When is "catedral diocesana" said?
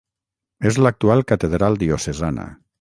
1.33-2.51